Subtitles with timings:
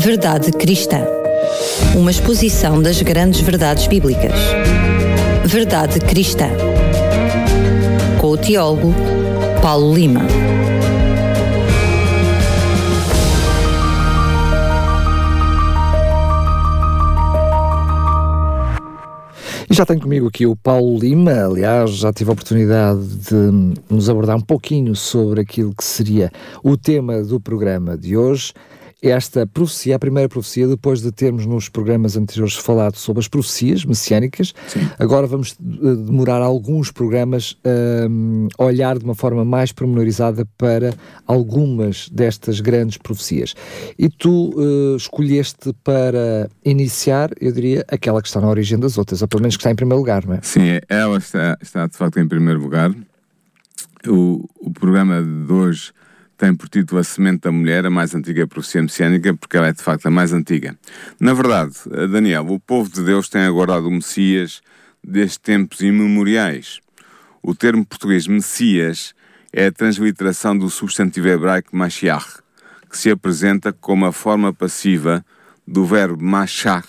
[0.00, 1.04] Verdade Cristã.
[1.94, 4.32] Uma exposição das grandes verdades bíblicas.
[5.44, 6.46] Verdade Cristã.
[8.18, 8.94] Com o teólogo
[9.60, 10.22] Paulo Lima.
[19.70, 24.08] E já tenho comigo aqui o Paulo Lima, aliás, já tive a oportunidade de nos
[24.08, 26.32] abordar um pouquinho sobre aquilo que seria
[26.64, 28.54] o tema do programa de hoje
[29.02, 33.84] esta profecia, a primeira profecia, depois de termos nos programas anteriores falado sobre as profecias
[33.84, 34.88] messiânicas, Sim.
[34.98, 40.92] agora vamos eh, demorar alguns programas ehm, a olhar de uma forma mais pormenorizada para
[41.26, 43.54] algumas destas grandes profecias.
[43.98, 49.22] E tu uh, escolheste para iniciar, eu diria, aquela que está na origem das outras,
[49.22, 50.40] ou pelo menos que está em primeiro lugar, não é?
[50.42, 52.94] Sim, ela está, está de facto em primeiro lugar.
[54.06, 55.92] O, o programa de hoje
[56.40, 59.72] tem por título A Semente da Mulher, a mais antiga profecia messiânica, porque ela é
[59.74, 60.74] de facto a mais antiga.
[61.20, 64.62] Na verdade, eh, Daniel, o povo de Deus tem aguardado o Messias
[65.04, 66.80] desde tempos imemoriais.
[67.42, 69.14] O termo português Messias
[69.52, 72.38] é a transliteração do substantivo hebraico Mashiach,
[72.88, 75.22] que se apresenta como a forma passiva
[75.68, 76.86] do verbo machar,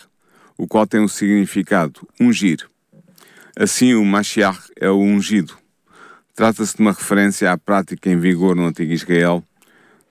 [0.57, 2.65] o qual tem o significado ungir.
[3.53, 5.57] Assim, o Mashiach é o ungido.
[6.33, 9.43] Trata-se de uma referência à prática em vigor no antigo Israel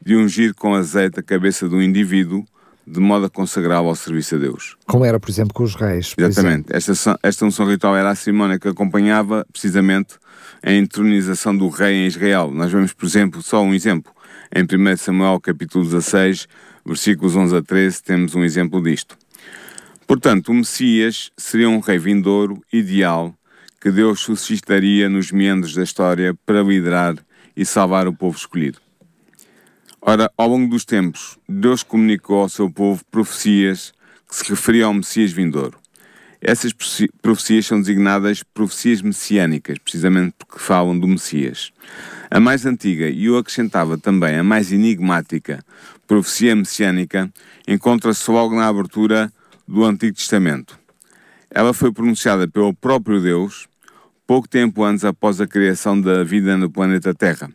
[0.05, 2.45] de ungir com azeite a cabeça do indivíduo
[2.87, 4.77] de modo a consagrá-lo ao serviço a Deus.
[4.87, 6.15] Como era, por exemplo, com os reis.
[6.19, 6.75] Exatamente.
[6.75, 10.15] Esta, esta unção ritual era a cerimónia que acompanhava precisamente
[10.63, 12.51] a entronização do rei em Israel.
[12.53, 14.13] Nós vemos, por exemplo, só um exemplo.
[14.53, 16.49] Em 1 Samuel capítulo 16,
[16.85, 19.17] versículos 11 a 13, temos um exemplo disto.
[20.07, 23.33] Portanto, o Messias seria um rei vindouro, ideal,
[23.81, 27.15] que Deus suscitaria nos meandros da história para liderar
[27.57, 28.81] e salvar o povo escolhido.
[30.03, 33.93] Ora, ao longo dos tempos, Deus comunicou ao seu povo profecias
[34.27, 35.79] que se referiam ao Messias vindouro.
[36.41, 36.73] Essas
[37.21, 41.71] profecias são designadas profecias messiânicas, precisamente porque falam do Messias.
[42.31, 45.63] A mais antiga, e eu acrescentava também a mais enigmática,
[46.07, 47.31] profecia messiânica,
[47.69, 49.31] encontra-se logo na abertura
[49.69, 50.79] do Antigo Testamento.
[51.51, 53.69] Ela foi pronunciada pelo próprio Deus
[54.27, 57.51] pouco tempo antes após a criação da vida no planeta Terra.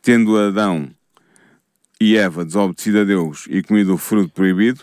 [0.00, 0.88] Tendo Adão
[2.02, 4.80] e Eva desobedecido a Deus e comido o fruto proibido,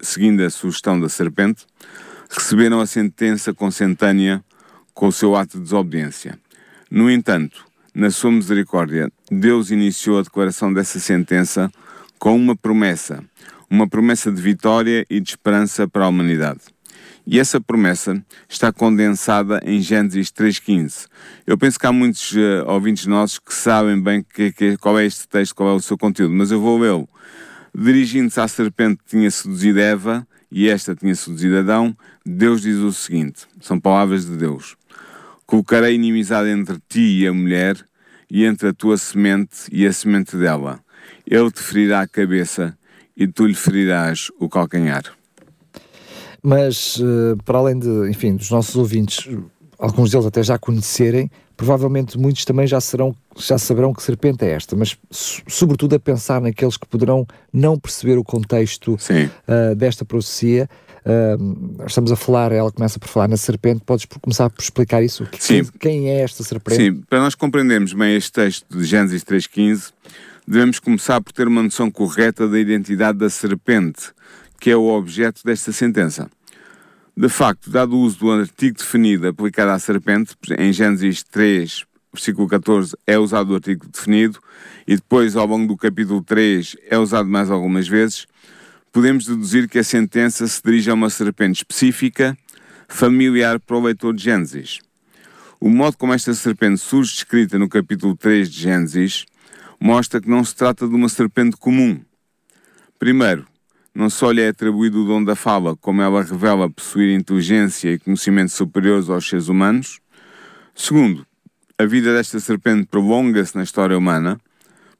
[0.00, 1.66] seguindo a sugestão da serpente,
[2.30, 4.44] receberam a sentença consentânea
[4.94, 6.38] com o seu ato de desobediência.
[6.88, 11.68] No entanto, na sua misericórdia, Deus iniciou a declaração dessa sentença
[12.16, 13.24] com uma promessa,
[13.68, 16.60] uma promessa de vitória e de esperança para a humanidade.
[17.26, 21.06] E essa promessa está condensada em Gênesis 3.15.
[21.46, 25.06] Eu penso que há muitos uh, ouvintes nossos que sabem bem que, que, qual é
[25.06, 27.08] este texto, qual é o seu conteúdo, mas eu vou lê-lo.
[27.74, 31.96] Dirigindo-se à serpente que tinha seduzido Eva, e esta tinha seduzido Adão,
[32.26, 34.76] Deus diz o seguinte, são palavras de Deus.
[35.46, 37.76] Colocarei inimizade entre ti e a mulher,
[38.28, 40.80] e entre a tua semente e a semente dela.
[41.26, 42.76] Ele te ferirá a cabeça,
[43.16, 45.21] e tu lhe ferirás o calcanhar.
[46.42, 49.28] Mas, uh, para além de, enfim, dos nossos ouvintes,
[49.78, 54.50] alguns deles até já conhecerem, provavelmente muitos também já, serão, já saberão que serpente é
[54.50, 60.68] esta, mas sobretudo a pensar naqueles que poderão não perceber o contexto uh, desta profecia.
[61.04, 65.26] Uh, estamos a falar, ela começa por falar na serpente, podes começar por explicar isso?
[65.38, 65.64] Sim.
[65.64, 66.76] Quem, quem é esta serpente?
[66.76, 69.92] Sim, para nós compreendermos bem este texto de Gênesis 3.15,
[70.46, 74.12] devemos começar por ter uma noção correta da identidade da serpente,
[74.62, 76.30] que é o objeto desta sentença.
[77.16, 82.46] De facto, dado o uso do artigo definido aplicado à serpente, em Gênesis 3, versículo
[82.46, 84.38] 14, é usado o artigo definido,
[84.86, 88.28] e depois, ao longo do capítulo 3, é usado mais algumas vezes,
[88.92, 92.38] podemos deduzir que a sentença se dirige a uma serpente específica,
[92.86, 94.78] familiar para o leitor de Gênesis.
[95.58, 99.26] O modo como esta serpente surge descrita no capítulo 3 de Gênesis
[99.80, 102.00] mostra que não se trata de uma serpente comum.
[102.96, 103.44] Primeiro,
[103.94, 107.98] não só lhe é atribuído o dom da fala, como ela revela possuir inteligência e
[107.98, 110.00] conhecimento superiores aos seres humanos.
[110.74, 111.26] Segundo,
[111.78, 114.40] a vida desta serpente prolonga-se na história humana,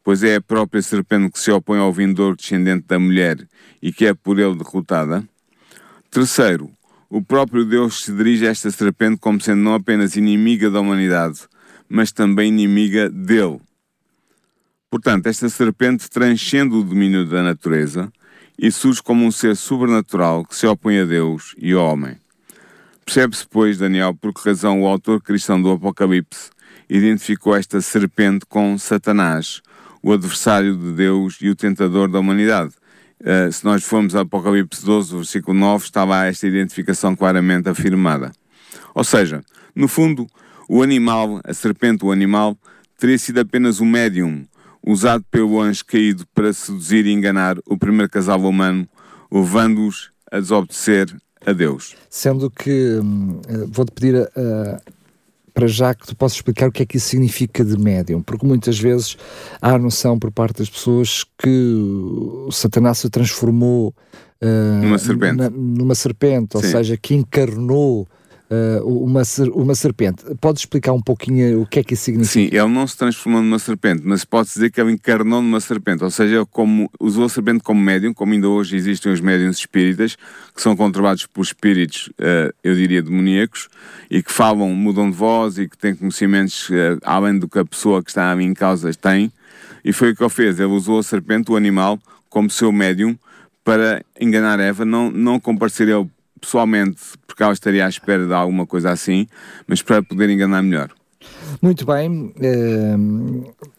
[0.05, 3.39] pois é a própria serpente que se opõe ao vindouro descendente da mulher
[3.81, 5.27] e que é por ele derrotada.
[6.11, 6.71] Terceiro,
[7.09, 11.41] o próprio Deus se dirige a esta serpente como sendo não apenas inimiga da humanidade,
[11.89, 13.61] mas também inimiga dele.
[14.91, 18.13] Portanto, esta serpente transcende o domínio da natureza
[18.59, 22.17] e surge como um ser sobrenatural que se opõe a Deus e ao homem.
[23.05, 26.51] Percebe-se, pois, Daniel, por que razão o autor cristão do Apocalipse
[26.89, 29.61] identificou esta serpente com Satanás,
[30.03, 32.75] o adversário de Deus e o tentador da humanidade.
[33.21, 38.33] Uh, se nós formos ao Apocalipse 12, versículo 9, estava esta identificação claramente afirmada.
[38.95, 39.43] Ou seja,
[39.75, 40.27] no fundo,
[40.69, 42.57] o animal, a serpente, o animal,
[42.99, 44.45] teria sido apenas um médium
[44.85, 48.89] usado pelo anjo caído para seduzir e enganar o primeiro casal humano,
[49.31, 51.15] levando-os a desobedecer
[51.45, 51.95] a Deus.
[52.09, 53.41] Sendo que hum,
[53.71, 54.93] vou-te pedir uh,
[55.55, 58.47] para já que tu possas explicar o que é que isso significa de médium, porque
[58.47, 59.17] muitas vezes
[59.61, 61.49] há a noção por parte das pessoas que
[62.47, 63.95] o Satanás se transformou
[64.43, 68.09] uh, numa serpente, na, numa serpente ou seja, que encarnou
[68.85, 69.23] uma,
[69.55, 70.25] uma serpente.
[70.41, 72.33] Podes explicar um pouquinho o que é que isso significa?
[72.33, 76.05] Sim, ele não se transformou numa serpente, mas pode-se dizer que ele encarnou numa serpente,
[76.05, 80.17] ou seja, como, usou a serpente como médium, como ainda hoje existem os médiums espíritas,
[80.55, 83.69] que são controlados por espíritos, uh, eu diria, demoníacos,
[84.11, 87.65] e que falam, mudam de voz e que têm conhecimentos uh, além do que a
[87.65, 89.33] pessoa que está em causa tem.
[89.85, 93.19] E foi o que ele fez, ele usou a serpente, o animal, como seu médium,
[93.65, 96.09] para enganar Eva, não, não comparecer ele
[96.43, 99.27] pessoalmente, porque ela estaria à espera de alguma coisa assim,
[99.67, 100.91] mas para poder enganar melhor.
[101.61, 102.97] Muito bem, eh,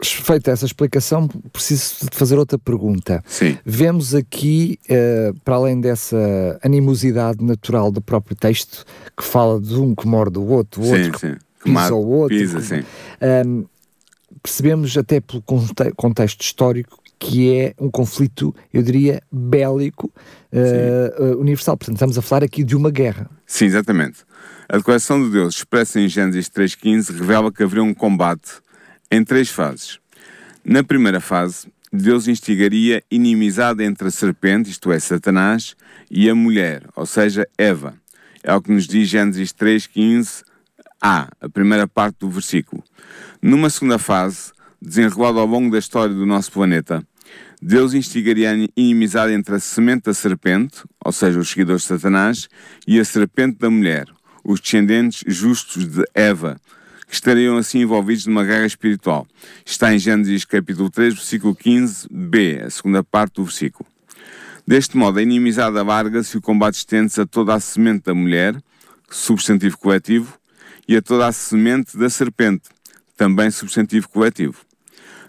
[0.01, 3.21] feita essa explicação, preciso de fazer outra pergunta.
[3.27, 3.57] Sim.
[3.65, 8.85] Vemos aqui, eh, para além dessa animosidade natural do próprio texto,
[9.17, 12.37] que fala de um que morde o outro, o outro sim, que pisa o outro.
[12.37, 12.83] Pisa, que, sim.
[13.19, 13.43] Eh,
[14.41, 15.43] percebemos até pelo
[15.95, 20.11] contexto histórico que é um conflito, eu diria, bélico
[20.51, 21.77] uh, universal.
[21.77, 23.29] Portanto, estamos a falar aqui de uma guerra.
[23.45, 24.19] Sim, exatamente.
[24.67, 28.51] A declaração de Deus, expressa em Gênesis 3.15, revela que haveria um combate
[29.11, 29.99] em três fases.
[30.65, 35.75] Na primeira fase, Deus instigaria inimizade entre a serpente, isto é, Satanás,
[36.09, 37.93] e a mulher, ou seja, Eva.
[38.43, 42.83] É o que nos diz Gênesis 3.15a, a primeira parte do versículo.
[43.41, 44.51] Numa segunda fase,
[44.83, 47.05] desenrolada ao longo da história do nosso planeta,
[47.61, 52.49] Deus instigaria a inimizade entre a semente da serpente, ou seja, os seguidores de Satanás,
[52.85, 54.07] e a serpente da mulher,
[54.43, 56.59] os descendentes justos de Eva,
[57.07, 59.25] que estariam assim envolvidos numa guerra espiritual.
[59.65, 63.87] Está em Gênesis capítulo 3, versículo 15b, a segunda parte do versículo.
[64.67, 68.61] Deste modo, a inimizade alarga-se e o combate estende-se a toda a semente da mulher,
[69.09, 70.37] substantivo coletivo,
[70.85, 72.63] e a toda a semente da serpente,
[73.15, 74.57] também substantivo coletivo.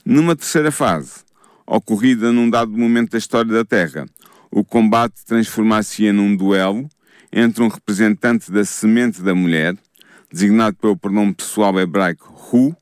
[0.04, 1.24] Numa terceira fase,
[1.66, 4.04] ocorrida num dado momento da história da Terra.
[4.50, 6.86] O combate transformar-se-ia num duelo
[7.32, 9.74] entre um representante da semente da mulher,
[10.30, 12.76] designado pelo pronome pessoal hebraico Hu,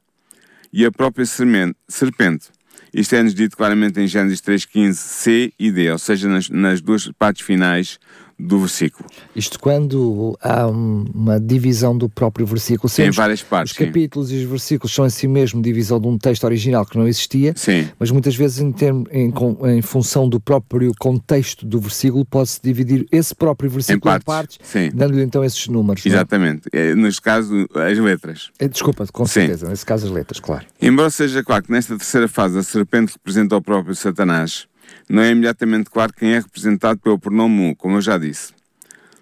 [0.73, 2.49] e a própria serpente.
[2.93, 7.09] Isto é-nos dito claramente em Gênesis 3.15 C e D, ou seja, nas, nas duas
[7.13, 8.01] partes finais
[8.39, 9.09] do versículo.
[9.35, 12.89] Isto quando há uma divisão do próprio versículo.
[12.89, 13.73] Sim, em várias partes.
[13.73, 14.37] Os capítulos sim.
[14.37, 17.89] e os versículos são assim mesmo divisão de um texto original que não existia, sim.
[17.99, 19.33] mas muitas vezes em, termo, em,
[19.77, 24.73] em função do próprio contexto do versículo pode-se dividir esse próprio versículo em partes, em
[24.73, 26.05] partes dando-lhe então esses números.
[26.05, 26.09] É?
[26.09, 26.63] Exatamente.
[26.73, 26.95] É?
[26.95, 28.51] Neste caso, as letras.
[28.59, 29.69] É, desculpa, com certeza.
[29.69, 30.65] Nesse caso, as letras, claro.
[30.81, 34.67] Embora seja claro que nesta terceira fase a serpente representa o próprio Satanás,
[35.13, 38.55] não é imediatamente claro quem é representado pelo pronome mu, como eu já disse.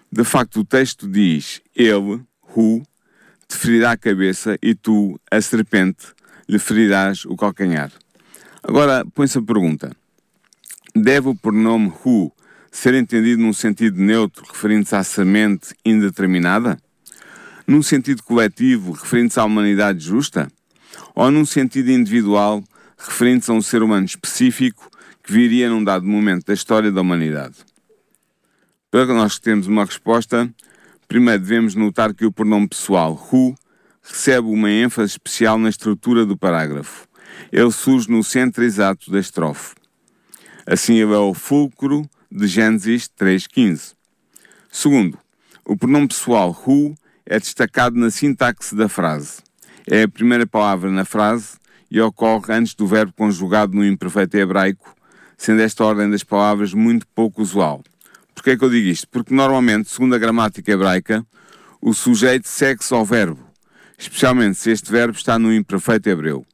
[0.09, 2.21] De facto, o texto diz: Ele,
[2.55, 2.81] Hu,
[3.45, 6.07] te ferirá a cabeça e tu, a serpente,
[6.47, 7.91] lhe ferirás o calcanhar.
[8.63, 9.91] Agora, põe-se a pergunta:
[10.95, 12.31] deve o pronome Hu
[12.71, 16.77] ser entendido num sentido neutro, referindo-se à semente indeterminada?
[17.67, 20.49] Num sentido coletivo, referindo-se à humanidade justa?
[21.13, 22.63] Ou num sentido individual,
[22.97, 24.89] referindo-se a um ser humano específico
[25.23, 27.57] que viria num dado momento da história da humanidade?
[28.89, 30.53] Para nós termos uma resposta,
[31.07, 33.55] primeiro devemos notar que o pronome pessoal who
[34.01, 37.07] recebe uma ênfase especial na estrutura do parágrafo.
[37.51, 39.75] Ele surge no centro exato da estrofe.
[40.65, 43.93] Assim, ele é o fulcro de Gênesis 3.15.
[44.71, 45.17] Segundo,
[45.65, 49.41] o pronome pessoal who é destacado na sintaxe da frase.
[49.89, 51.57] É a primeira palavra na frase
[51.89, 54.95] e ocorre antes do verbo conjugado no imperfeito hebraico,
[55.41, 57.83] sendo esta ordem das palavras muito pouco usual.
[58.35, 59.07] Porquê é que eu digo isto?
[59.07, 61.25] Porque normalmente, segundo a gramática hebraica,
[61.81, 63.39] o sujeito segue-se ao verbo,
[63.97, 66.45] especialmente se este verbo está no imperfeito hebreu.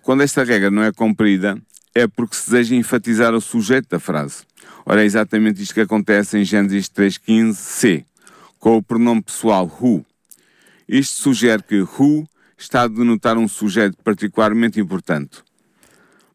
[0.00, 1.60] Quando esta regra não é cumprida,
[1.94, 4.44] é porque se deseja enfatizar o sujeito da frase.
[4.86, 8.06] Ora, é exatamente isto que acontece em Gênesis 3.15c,
[8.58, 10.02] com o pronome pessoal who.
[10.88, 15.46] Isto sugere que who está a denotar um sujeito particularmente importante.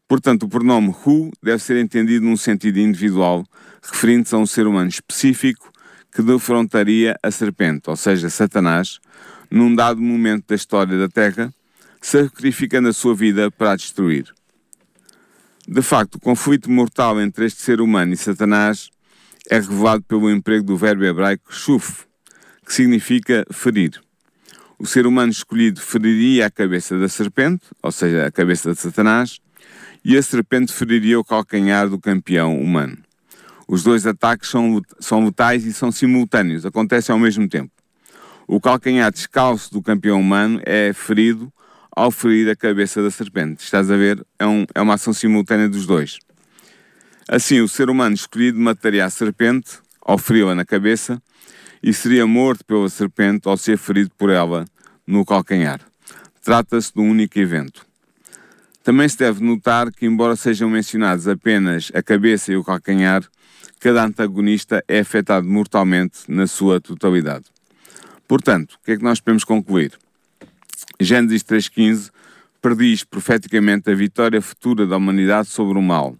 [0.06, 3.44] Portanto, o pronome who deve ser entendido num sentido individual,
[3.82, 5.72] referindo-se a um ser humano específico
[6.12, 9.00] que defrontaria a serpente, ou seja, Satanás,
[9.50, 11.52] num dado momento da história da Terra,
[12.00, 14.32] sacrificando a sua vida para a destruir.
[15.66, 18.90] De facto, o conflito mortal entre este ser humano e Satanás
[19.50, 22.04] é revelado pelo emprego do verbo hebraico shuf,
[22.64, 24.00] que significa ferir.
[24.78, 29.40] O ser humano escolhido feriria a cabeça da serpente, ou seja, a cabeça de Satanás,
[30.04, 32.98] e a serpente feriria o calcanhar do campeão humano.
[33.66, 37.70] Os dois ataques são, são letais e são simultâneos, acontecem ao mesmo tempo.
[38.46, 41.50] O calcanhar descalço do campeão humano é ferido
[41.90, 43.64] ao ferir a cabeça da serpente.
[43.64, 44.24] Estás a ver?
[44.38, 46.18] É, um, é uma ação simultânea dos dois.
[47.26, 51.22] Assim, o ser humano escolhido mataria a serpente ao feri-la na cabeça
[51.82, 54.66] e seria morto pela serpente ao ser ferido por ela
[55.06, 55.80] no calcanhar.
[56.42, 57.86] Trata-se de um único evento.
[58.84, 63.24] Também se deve notar que, embora sejam mencionados apenas a cabeça e o calcanhar,
[63.80, 67.46] cada antagonista é afetado mortalmente na sua totalidade.
[68.28, 69.92] Portanto, o que é que nós podemos concluir?
[71.00, 72.10] Gênesis 3.15
[72.60, 76.14] prediz profeticamente a vitória futura da humanidade sobre o mal.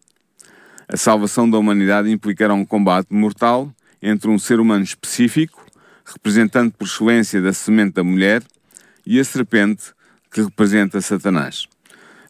[0.89, 5.67] A salvação da humanidade implicará um combate mortal entre um ser humano específico,
[6.03, 8.43] representante por excelência da semente da mulher,
[9.07, 9.93] e a serpente,
[10.31, 11.67] que representa Satanás.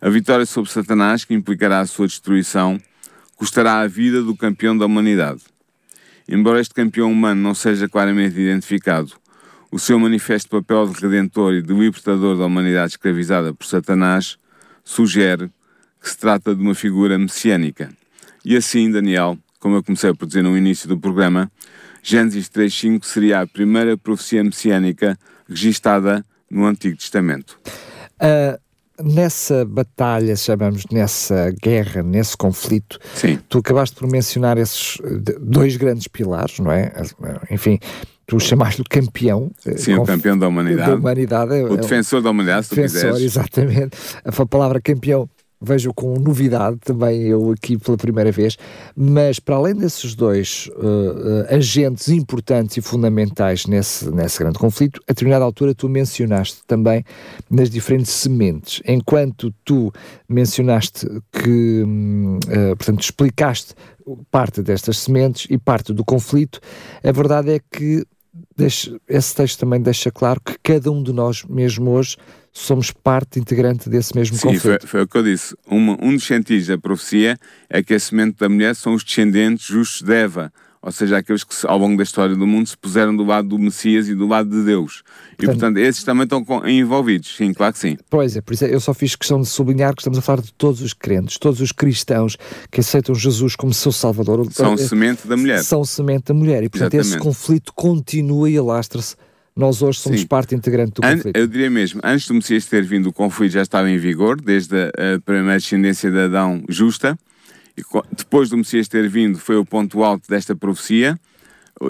[0.01, 2.81] A vitória sobre Satanás, que implicará a sua destruição,
[3.37, 5.43] custará a vida do campeão da humanidade.
[6.29, 9.13] Embora este campeão humano não seja claramente identificado,
[9.71, 14.39] o seu manifesto papel de redentor e de libertador da humanidade escravizada por Satanás
[14.85, 15.51] sugere
[16.01, 17.91] que se trata de uma figura messiânica.
[18.45, 21.51] E assim, Daniel, como eu comecei por dizer no início do programa,
[22.03, 27.59] Gênesis 3.5 seria a primeira profecia messiânica registada no Antigo Testamento.
[28.21, 28.61] Uh,
[29.03, 33.39] nessa batalha, chamamos nessa guerra, nesse conflito, Sim.
[33.49, 34.99] tu acabaste por mencionar esses
[35.41, 36.93] dois grandes pilares, não é?
[37.51, 37.79] Enfim,
[38.27, 39.51] tu chamaste o campeão.
[39.67, 40.91] Eh, Sim, o campeão da humanidade.
[40.91, 43.23] Da humanidade é o defensor da humanidade, se defensor, tu quiseres.
[43.23, 43.97] exatamente.
[44.25, 45.29] A palavra campeão
[45.65, 48.57] vejo com novidade também eu aqui pela primeira vez,
[48.97, 55.01] mas para além desses dois uh, uh, agentes importantes e fundamentais nesse, nesse grande conflito,
[55.09, 57.05] a determinada altura tu mencionaste também
[57.51, 59.93] nas diferentes sementes, enquanto tu
[60.29, 63.75] mencionaste que, uh, portanto, explicaste
[64.31, 66.61] parte destas sementes e parte do conflito,
[67.03, 68.05] a verdade é que
[68.57, 72.17] deixa, esse texto também deixa claro que cada um de nós, mesmo hoje,
[72.55, 74.87] somos parte integrante desse mesmo Sim, conflito.
[74.87, 75.57] Foi, foi o que eu disse.
[75.67, 77.37] Uma, um dos sentidos da profecia
[77.69, 81.43] é que a semente da mulher são os descendentes justos de Eva, ou seja, aqueles
[81.43, 84.27] que ao longo da história do mundo se puseram do lado do Messias e do
[84.27, 85.03] lado de Deus.
[85.03, 87.97] Portanto, e portanto, esses também estão envolvidos, sim, claro que sim.
[88.11, 90.43] Pois é, por isso é, eu só fiz questão de sublinhar que estamos a falar
[90.43, 92.37] de todos os crentes, todos os cristãos
[92.71, 94.47] que aceitam Jesus como seu Salvador.
[94.53, 95.65] São é, semente da mulher.
[95.65, 96.63] São semente da mulher.
[96.63, 97.17] E portanto Exatamente.
[97.17, 99.17] esse conflito continua e alastra-se
[99.57, 100.27] nós hoje somos Sim.
[100.27, 101.37] parte integrante do conflito.
[101.37, 104.77] eu diria mesmo, antes do Messias ter vindo, o conflito já estava em vigor, desde
[104.77, 107.17] a, a primeira descendência de Adão justa,
[107.77, 107.83] e
[108.17, 111.19] depois do Messias ter vindo, foi o ponto alto desta profecia.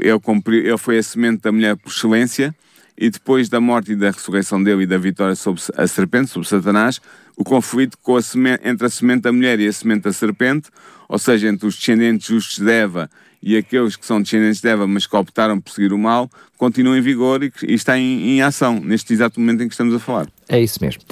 [0.01, 2.55] Ele, cumpriu, ele foi a semente da mulher por excelência,
[2.97, 6.49] e depois da morte e da ressurreição dele e da vitória sobre a serpente, sobre
[6.49, 7.01] Satanás,
[7.37, 10.69] o conflito a semente, entre a semente da mulher e a semente da serpente,
[11.09, 13.11] ou seja, entre os descendentes justos de Eva
[13.45, 16.97] e aqueles que são descendentes de Eva, mas que optaram por seguir o mal, continua
[16.97, 19.99] em vigor e, e está em, em, ação, neste exato momento em que estamos a
[19.99, 20.27] falar.
[20.49, 21.03] É isso mesmo.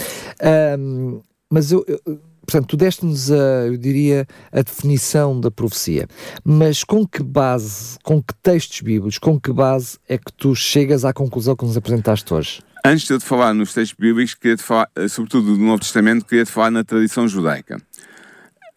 [0.78, 1.20] Um,
[1.50, 2.00] mas eu, eu,
[2.46, 6.08] portanto, tu deste-nos, a, eu diria, a definição da profecia,
[6.42, 11.04] mas com que base, com que textos bíblicos, com que base é que tu chegas
[11.04, 12.62] à conclusão que nos apresentaste hoje?
[12.82, 16.24] Antes de eu te falar nos textos bíblicos, queria-te falar, eh, sobretudo do Novo Testamento,
[16.24, 17.76] queria-te falar na tradição judaica.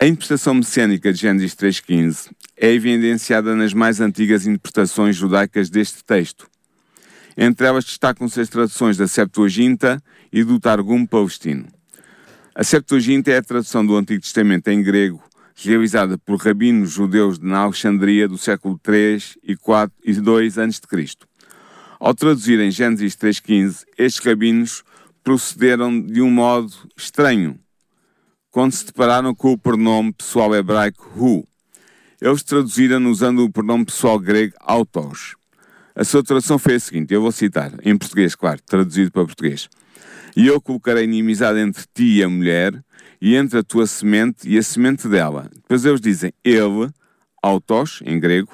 [0.06, 6.48] A interpretação messiânica de Gênesis 3.15 é evidenciada nas mais antigas interpretações judaicas deste texto.
[7.36, 10.00] Entre elas destacam-se as traduções da Septuaginta
[10.32, 11.66] e do Targum palestino.
[12.54, 15.24] A Septuaginta é a tradução do Antigo Testamento em grego,
[15.56, 20.82] realizada por rabinos judeus de Alexandria do século 3 e 4 e 2 a.C.
[22.00, 24.84] Ao traduzirem Gênesis 3.15, estes rabinos
[25.24, 27.60] procederam de um modo estranho,
[28.56, 31.46] quando se depararam com o pronome pessoal hebraico hu.
[32.22, 35.36] Eles traduziram usando o pronome pessoal grego autos.
[35.94, 39.68] A sua tradução foi a seguinte, eu vou citar, em português, claro, traduzido para português.
[40.38, 42.82] E eu colocarei inimizade entre ti e a mulher,
[43.20, 45.52] e entre a tua semente e a semente dela.
[45.54, 46.90] Depois eles dizem, ele,
[47.44, 48.54] autos, em grego,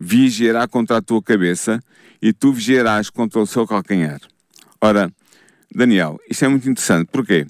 [0.00, 1.80] vigiará contra a tua cabeça,
[2.20, 4.20] e tu vigiarás contra o seu calcanhar.
[4.80, 5.08] Ora,
[5.72, 7.08] Daniel, isto é muito interessante.
[7.12, 7.46] Porquê?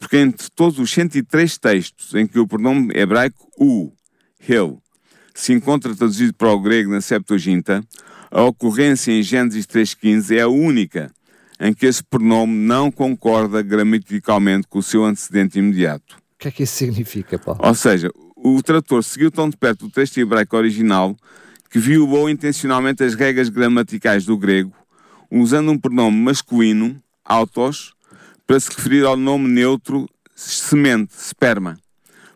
[0.00, 3.92] Porque entre todos os 103 textos em que o pronome hebraico u,
[4.48, 4.78] ele,
[5.32, 7.84] se encontra traduzido para o grego na Septuaginta,
[8.30, 11.12] a ocorrência em Gênesis 3.15 é a única
[11.60, 16.62] em que esse pronome não concorda gramaticalmente com o seu antecedente imediato, que é que
[16.62, 17.60] isso significa, Paulo?
[17.62, 21.14] Ou seja, o tradutor seguiu tão de perto o texto hebraico original
[21.70, 24.72] que violou intencionalmente as regras gramaticais do grego,
[25.30, 27.92] usando um pronome masculino, autos,
[28.50, 31.78] para se referir ao nome neutro semente, sperma.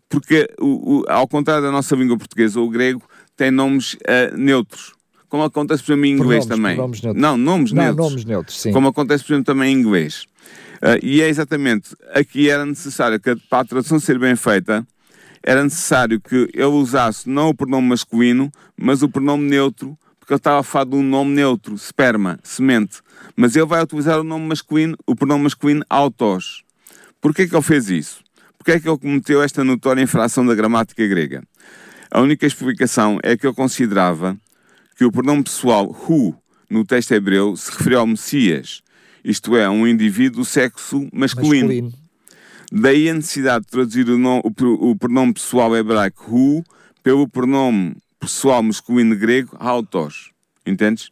[0.09, 3.03] Porque, o, o, ao contrário da nossa língua portuguesa, o grego
[3.37, 4.93] tem nomes uh, neutros.
[5.29, 6.77] Como acontece, por exemplo, em inglês também.
[6.77, 7.21] Nomes neutros.
[7.21, 8.07] Não, nomes Não, neutros.
[8.11, 8.71] nomes neutros, sim.
[8.71, 10.25] Como acontece, por exemplo, também em inglês.
[10.77, 14.87] Uh, e é exatamente, aqui era necessário que para a tradução ser bem feita,
[15.43, 20.39] era necessário que ele usasse não o pronome masculino, mas o pronome neutro, porque ele
[20.39, 23.03] estava a falar de um nome neutro, sperma, semente.
[23.37, 26.65] Mas ele vai utilizar o nome masculino, o pronome masculino autos.
[27.21, 28.25] Porquê que ele fez isso?
[28.57, 31.43] Porquê é que ele cometeu esta notória infração da gramática grega?
[32.11, 34.35] A única explicação é que ele considerava
[34.97, 36.35] que o pronome pessoal who
[36.71, 38.81] no texto hebreu se referia ao Messias,
[39.23, 41.67] isto é, a um indivíduo do sexo masculino.
[41.67, 41.93] Masculino.
[42.73, 46.65] Daí a necessidade de traduzir o, nome, o, o pronome pessoal hebraico who
[47.03, 50.31] pelo pronome pessoal masculino grego autos.
[50.65, 51.11] Entendes?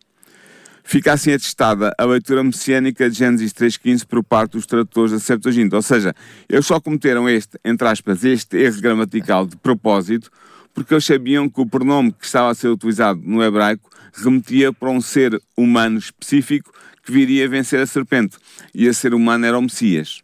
[0.83, 5.76] Fica assim atestada a leitura messiânica de Gênesis 3.15 por parte dos tradutores da Septuaginta.
[5.76, 6.14] Ou seja,
[6.49, 10.31] eles só cometeram este, entre aspas, este erro gramatical de propósito
[10.75, 14.88] porque eles sabiam que o pronome que estava a ser utilizado no hebraico remetia para
[14.88, 16.73] um ser humano específico
[17.04, 18.38] que viria a vencer a serpente.
[18.75, 20.23] E esse ser humano era o Messias.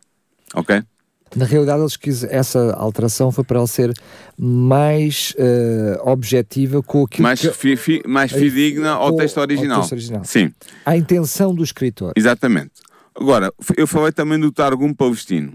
[0.54, 0.82] Ok?
[1.36, 3.92] Na realidade, eles quis, essa alteração foi para ele ser
[4.38, 9.80] mais eh, objetiva com aquilo mais, que, fi, fi, mais fidedigna ao ao original.
[9.80, 10.24] texto original.
[10.24, 10.52] Sim,
[10.86, 12.12] a intenção do escritor.
[12.16, 12.72] exatamente.
[13.14, 15.52] Agora, eu falei também do Targum Palestino.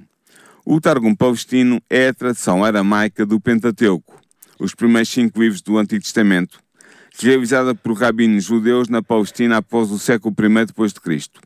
[0.66, 4.20] O Targum Palestino é a tradução aramaica do Pentateuco,
[4.60, 6.60] os primeiros cinco livros do Antigo Testamento,
[7.20, 11.40] realizada por rabinos judeus na Palestina após o século I Cristo.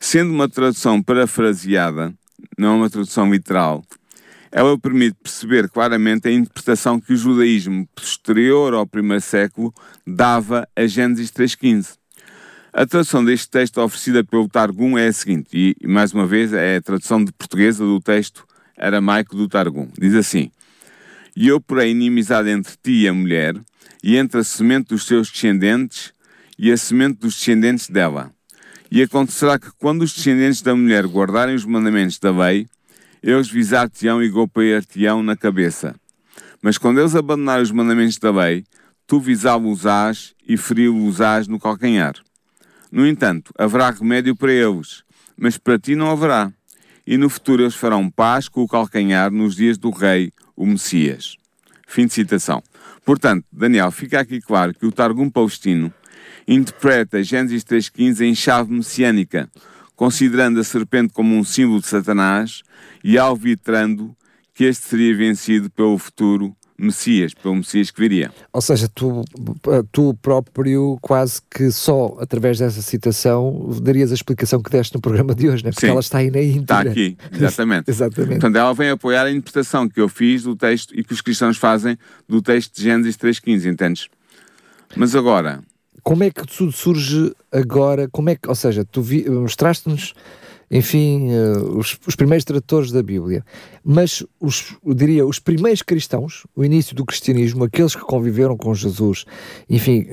[0.00, 2.12] Sendo uma tradução parafraseada,
[2.58, 3.82] não é uma tradução literal,
[4.50, 9.72] ela permite perceber claramente a interpretação que o judaísmo posterior ao primeiro século
[10.06, 11.96] dava a Gênesis 3.15.
[12.74, 16.76] A tradução deste texto oferecida pelo Targum é a seguinte, e mais uma vez é
[16.76, 18.46] a tradução de portuguesa do texto
[18.78, 19.88] aramaico do Targum.
[19.98, 20.50] Diz assim:
[21.36, 23.54] E eu porei inimizade entre ti e a mulher,
[24.02, 26.12] e entre a semente dos seus descendentes
[26.58, 28.30] e a semente dos descendentes dela.
[28.94, 32.66] E acontecerá que quando os descendentes da mulher guardarem os mandamentos da lei,
[33.22, 35.94] eles visar-te-ão e golpear-te-ão na cabeça.
[36.60, 38.66] Mas quando eles abandonarem os mandamentos da lei,
[39.06, 42.16] tu visá-los-ás e feri-los-ás no calcanhar.
[42.90, 45.02] No entanto, haverá remédio para eles,
[45.38, 46.52] mas para ti não haverá.
[47.06, 51.38] E no futuro eles farão paz com o calcanhar nos dias do rei, o Messias.
[51.88, 52.62] Fim de citação.
[53.06, 55.90] Portanto, Daniel, fica aqui claro que o Targum Palestino
[56.46, 59.48] interpreta Gênesis 3.15 em chave messiânica,
[59.96, 62.62] considerando a serpente como um símbolo de Satanás
[63.02, 64.14] e alvitrando
[64.54, 68.32] que este seria vencido pelo futuro Messias, pelo Messias que viria.
[68.52, 69.24] Ou seja, tu,
[69.92, 75.34] tu próprio quase que só através dessa citação darias a explicação que deste no programa
[75.34, 75.70] de hoje, né?
[75.70, 75.92] porque Sim.
[75.92, 76.60] ela está aí na íntegra.
[76.62, 77.88] Está aqui, exatamente.
[77.92, 78.40] Exatamente.
[78.40, 81.56] Portanto, ela vem apoiar a interpretação que eu fiz do texto e que os cristãos
[81.56, 81.96] fazem
[82.28, 84.08] do texto de Gênesis 3.15, entendes?
[84.96, 85.62] Mas agora,
[86.02, 88.08] Como é que tudo surge agora?
[88.10, 90.14] Como é que, ou seja, tu mostraste-nos,
[90.70, 93.44] enfim, eh, os, os primeiros tradutores da Bíblia,
[93.84, 98.74] mas os, eu diria, os primeiros cristãos, o início do cristianismo, aqueles que conviveram com
[98.74, 99.26] Jesus,
[99.68, 100.06] enfim,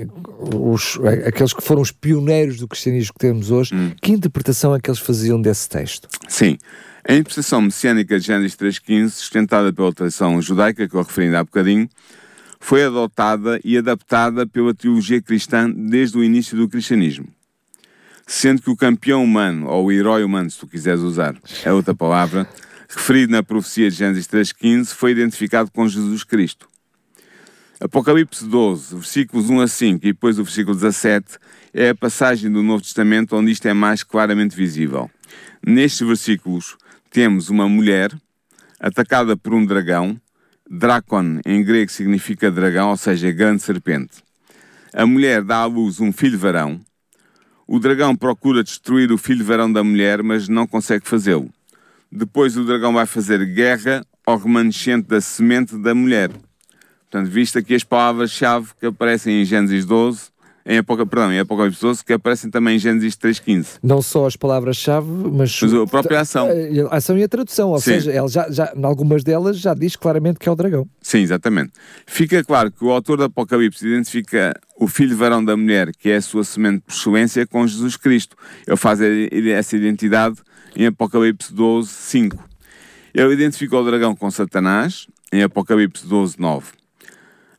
[0.53, 4.89] os, aqueles que foram os pioneiros do cristianismo que temos hoje, que interpretação é que
[4.89, 6.09] eles faziam desse texto?
[6.27, 6.57] sim,
[7.07, 11.43] a interpretação messiânica de Gênesis 3.15, sustentada pela tradição judaica, que eu referi ainda há
[11.43, 11.89] bocadinho,
[12.59, 17.27] foi adotada e adaptada pela teologia cristã desde o início do cristianismo.
[18.27, 21.95] Sendo que o campeão humano, ou o herói humano, se tu quiseres usar, é outra
[21.95, 22.47] palavra,
[22.87, 26.67] referido na profecia de Gênesis 3.15, foi identificado com Jesus Cristo.
[27.79, 31.37] Apocalipse 12, versículos 1 a 5 e depois o versículo 17
[31.73, 35.09] é a passagem do Novo Testamento onde isto é mais claramente visível.
[35.65, 36.75] Nestes versículos
[37.09, 38.11] temos uma mulher
[38.79, 40.19] atacada por um dragão,
[40.71, 44.21] Dracon em grego significa dragão, ou seja, grande serpente.
[44.93, 46.79] A mulher dá à luz um filho varão.
[47.67, 51.49] O dragão procura destruir o filho varão da mulher, mas não consegue fazê-lo.
[52.11, 56.29] Depois o dragão vai fazer guerra ao remanescente da semente da mulher.
[57.09, 60.28] Portanto, visto aqui as palavras-chave que aparecem em Gênesis 12,
[60.69, 63.79] em, Apoca, perdão, em Apocalipse 12, que aparecem também em Gênesis 3.15.
[63.81, 66.47] Não só as palavras-chave, mas, Mas a própria ação.
[66.91, 67.93] a ação e a tradução, ou Sim.
[67.93, 70.87] seja, ela já, já, em algumas delas já diz claramente que é o dragão.
[71.01, 71.71] Sim, exatamente.
[72.05, 76.17] Fica claro que o autor do Apocalipse identifica o filho varão da mulher, que é
[76.17, 78.37] a sua semente por excelência, com Jesus Cristo.
[78.67, 80.37] Ele faz essa identidade
[80.75, 82.47] em Apocalipse 12, 5.
[83.11, 86.67] Ele identifica o dragão com Satanás, em Apocalipse 12, 9.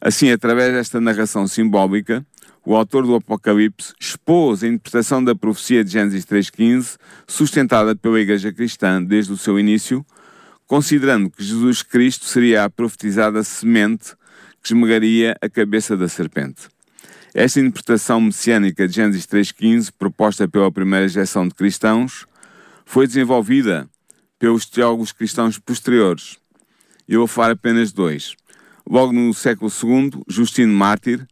[0.00, 2.24] Assim, através desta narração simbólica,
[2.64, 8.52] o autor do Apocalipse expôs a interpretação da profecia de Gênesis 3.15, sustentada pela Igreja
[8.52, 10.04] Cristã desde o seu início,
[10.66, 14.14] considerando que Jesus Cristo seria a profetizada semente
[14.62, 16.68] que esmagaria a cabeça da serpente.
[17.32, 22.26] Esta interpretação messiânica de Gênesis 3.15, proposta pela primeira geração de cristãos,
[22.84, 23.88] foi desenvolvida
[24.38, 26.38] pelos teólogos cristãos posteriores.
[27.08, 28.34] Eu vou falar apenas dois.
[28.88, 31.26] Logo no século II, Justino Mártir,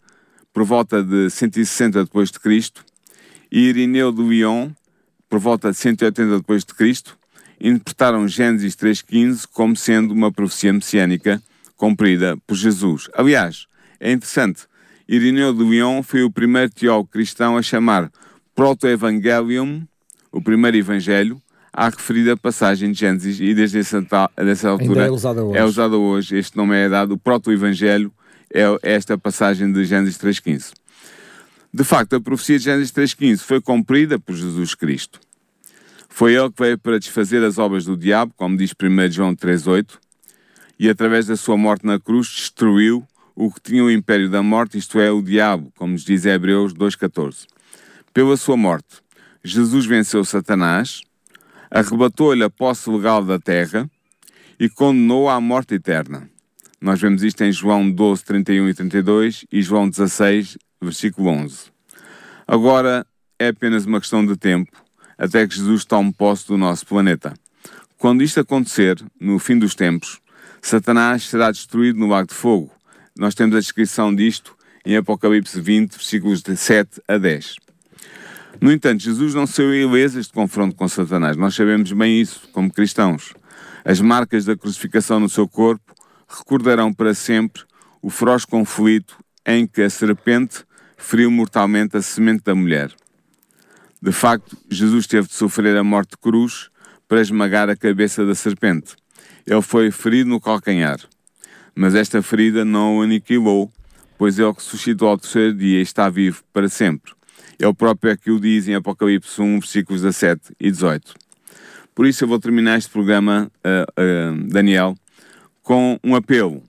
[0.59, 2.85] por volta de 160 depois de Cristo,
[3.49, 4.71] e Irineu de Lyon,
[5.29, 7.17] por volta de 180 depois de Cristo,
[7.61, 11.41] interpretaram Gênesis 3:15 como sendo uma profecia messiânica
[11.77, 13.09] cumprida por Jesus.
[13.15, 13.69] Aliás,
[14.01, 14.63] é interessante,
[15.09, 18.11] Irineu de Lyon foi o primeiro teólogo cristão a chamar
[18.53, 19.87] Proto-Evangelium,
[20.33, 21.41] o primeiro evangelho,
[21.73, 24.05] à referida passagem de Gênesis e desde essa,
[24.37, 25.57] dessa altura é usada hoje.
[25.57, 26.37] é usada hoje.
[26.37, 28.13] Este nome é dado, o Proto-Evangelho
[28.53, 30.73] é esta passagem de Gênesis 3.15.
[31.73, 35.21] De facto, a profecia de Gênesis 3.15 foi cumprida por Jesus Cristo.
[36.09, 39.99] Foi ele que veio para desfazer as obras do diabo, como diz 1 João 3.8,
[40.79, 44.79] e através da sua morte na cruz destruiu o que tinha o império da morte,
[44.79, 47.47] isto é, o diabo, como nos diz Hebreus 2.14.
[48.13, 48.97] Pela sua morte,
[49.45, 51.03] Jesus venceu Satanás,
[51.71, 53.89] arrebatou-lhe a posse legal da terra
[54.59, 56.29] e condenou-a à morte eterna.
[56.81, 61.73] Nós vemos isto em João 12, 31 e 32 e João 16, versículo 11.
[62.47, 63.05] Agora
[63.37, 64.71] é apenas uma questão de tempo
[65.19, 67.35] até que Jesus tome posse do nosso planeta.
[67.99, 70.21] Quando isto acontecer, no fim dos tempos,
[70.63, 72.71] Satanás será destruído no lago de fogo.
[73.19, 77.57] Nós temos a descrição disto em Apocalipse 20, versículos de 7 a 10.
[78.61, 81.37] No entanto, Jesus não saiu ileso este confronto com Satanás.
[81.37, 83.35] Nós sabemos bem isso, como cristãos.
[83.85, 85.98] As marcas da crucificação no seu corpo
[86.29, 87.63] recordarão para sempre
[88.03, 90.65] o feroz conflito em que a serpente
[90.97, 92.93] feriu mortalmente a semente da mulher.
[94.01, 96.71] De facto, Jesus teve de sofrer a morte de cruz
[97.09, 98.95] para esmagar a cabeça da serpente.
[99.47, 101.01] Ele foi ferido no calcanhar.
[101.75, 103.73] Mas esta ferida não o aniquilou,
[104.19, 107.13] pois ele ressuscitou ao terceiro dia e está vivo para sempre.
[107.59, 111.15] Ele próprio é que o diz em Apocalipse 1, versículos 17 e 18.
[111.95, 114.95] Por isso eu vou terminar este programa, uh, uh, Daniel,
[115.69, 116.63] com um apelo.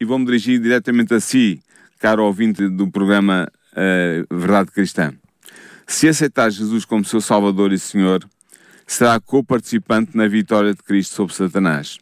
[0.00, 1.60] E vou-me dirigir diretamente a si,
[1.98, 5.12] caro ouvinte do programa uh, Verdade Cristã.
[5.84, 8.24] Se aceitar Jesus como seu Salvador e Senhor,
[8.86, 11.98] será co-participante na vitória de Cristo sobre Satanás.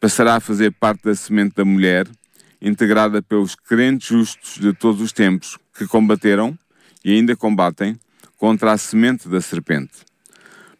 [0.00, 2.08] Passará a fazer parte da semente da mulher,
[2.58, 6.58] integrada pelos crentes justos de todos os tempos que combateram
[7.04, 8.00] e ainda combatem
[8.38, 10.06] contra a semente da serpente.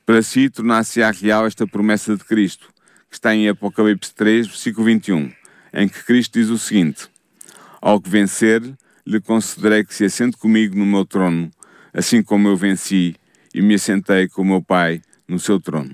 [0.06, 2.70] Para si, tornar-se-á real esta promessa de Cristo,
[3.14, 5.32] está em Apocalipse 3, versículo 21,
[5.72, 7.08] em que Cristo diz o seguinte:
[7.80, 8.62] Ao que vencer,
[9.06, 11.50] lhe concederei que se assente comigo no meu trono,
[11.92, 13.16] assim como eu venci
[13.54, 15.92] e me assentei com o meu Pai no seu trono.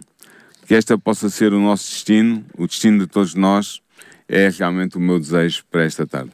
[0.66, 3.80] Que esta possa ser o nosso destino, o destino de todos nós,
[4.28, 6.32] é realmente o meu desejo para esta tarde.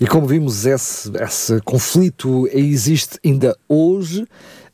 [0.00, 4.26] E como vimos, esse, esse conflito existe ainda hoje.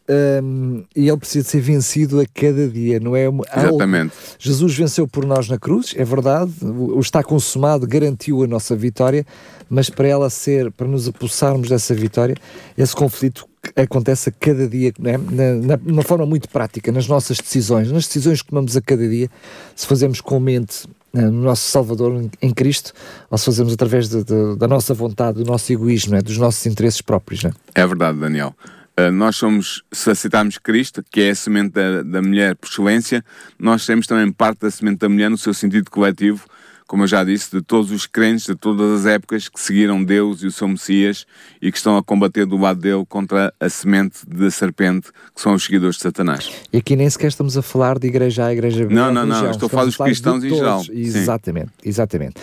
[0.08, 3.26] Um, e ele precisa ser vencido a cada dia, não é?
[3.56, 4.12] Exatamente.
[4.38, 9.24] Jesus venceu por nós na cruz, é verdade, o está consumado garantiu a nossa vitória,
[9.68, 12.34] mas para ela ser, para nos apossarmos dessa vitória,
[12.76, 15.16] esse conflito acontece a cada dia, né?
[15.16, 19.06] na, na, na forma muito prática, nas nossas decisões, nas decisões que tomamos a cada
[19.08, 19.30] dia,
[19.76, 22.92] se fazemos com mente né, no nosso Salvador em Cristo,
[23.30, 26.22] ou se fazemos através de, de, da nossa vontade, do nosso egoísmo, né?
[26.22, 27.44] dos nossos interesses próprios.
[27.44, 27.52] Né?
[27.74, 28.54] É verdade, Daniel.
[28.98, 33.24] Uh, nós somos, se aceitarmos Cristo, que é a semente da, da mulher por excelência,
[33.58, 36.44] nós seremos também parte da semente da mulher no seu sentido coletivo,
[36.90, 40.42] como eu já disse, de todos os crentes de todas as épocas que seguiram Deus
[40.42, 41.24] e o seu Messias
[41.62, 45.54] e que estão a combater do lado dele contra a semente da serpente, que são
[45.54, 46.50] os seguidores de Satanás.
[46.72, 49.68] E aqui nem sequer estamos a falar de igreja a igreja Não, não, não, estou
[49.68, 50.82] a falar dos cristãos em geral.
[50.90, 51.88] Exatamente, Sim.
[51.88, 52.34] exatamente.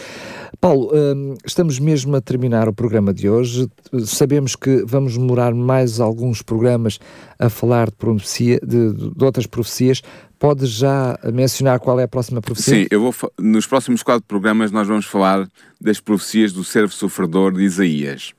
[0.59, 3.67] Paulo, hum, estamos mesmo a terminar o programa de hoje.
[4.05, 6.99] Sabemos que vamos demorar mais alguns programas
[7.39, 10.01] a falar de, profecia, de, de outras profecias.
[10.39, 12.75] Pode já mencionar qual é a próxima profecia?
[12.75, 15.47] Sim, eu vou nos próximos quatro programas nós vamos falar
[15.81, 18.33] das profecias do servo sofredor de Isaías.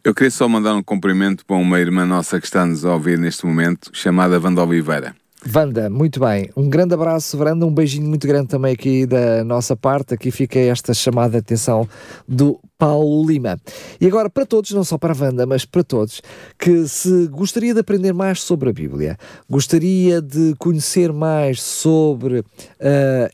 [0.04, 3.46] Eu queria só mandar um cumprimento para uma irmã nossa que está-nos a ouvir neste
[3.46, 5.14] momento, chamada Wanda Oliveira.
[5.54, 6.50] Wanda, muito bem.
[6.56, 7.66] Um grande abraço, Wanda.
[7.66, 10.14] Um beijinho muito grande também aqui da nossa parte.
[10.14, 11.88] Aqui fica esta chamada de atenção
[12.28, 13.60] do Paulo Lima.
[14.00, 16.22] E agora, para todos, não só para a Wanda, mas para todos,
[16.60, 19.18] que se gostaria de aprender mais sobre a Bíblia,
[19.50, 22.44] gostaria de conhecer mais sobre uh,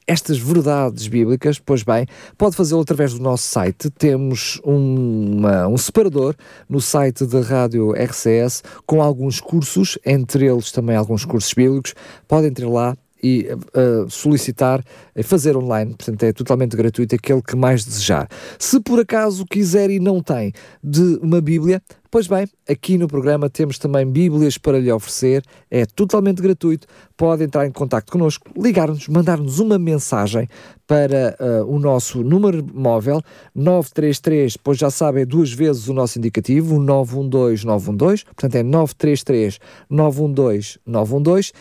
[0.08, 2.06] estas verdades bíblicas, pois bem,
[2.38, 3.89] pode fazê-lo através do nosso site.
[3.89, 6.36] Temos um, uma, um separador
[6.69, 11.93] no site da Rádio RCS com alguns cursos, entre eles também alguns cursos bíblicos.
[12.28, 14.84] Podem entrar lá e uh, solicitar
[15.16, 18.28] e fazer online, portanto é totalmente gratuito, aquele que mais desejar.
[18.60, 20.52] Se por acaso quiser e não tem
[20.84, 21.82] de uma Bíblia,
[22.13, 26.86] Pois bem, aqui no programa temos também Bíblias para lhe oferecer, é totalmente gratuito.
[27.18, 30.48] Pode entrar em contato connosco, ligar-nos, mandar-nos uma mensagem
[30.86, 33.20] para uh, o nosso número móvel
[33.56, 39.60] 933, pois já sabe, é duas vezes o nosso indicativo, o 912-912, portanto é 933
[39.89, 41.52] 912 912.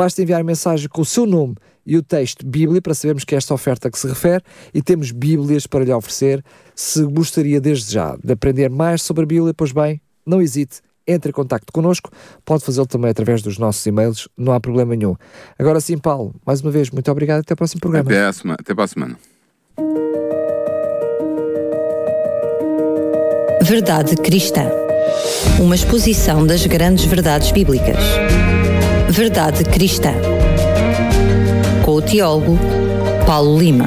[0.00, 3.38] Basta enviar mensagem com o seu nome e o texto Bíblia para sabermos que é
[3.38, 6.42] esta oferta que se refere e temos Bíblias para lhe oferecer
[6.74, 11.28] se gostaria desde já de aprender mais sobre a Bíblia, pois bem, não hesite, entre
[11.28, 12.10] em contato connosco,
[12.46, 15.16] pode fazê-lo também através dos nossos e-mails, não há problema nenhum.
[15.58, 18.10] Agora sim, Paulo, mais uma vez, muito obrigado até ao próximo programa.
[18.10, 19.18] Até, a semana, até para a semana.
[23.62, 24.64] Verdade Cristã.
[25.60, 27.98] Uma exposição das grandes verdades bíblicas.
[29.10, 30.12] Verdade Cristã.
[31.84, 32.56] Com o teólogo
[33.26, 33.86] Paulo Lima.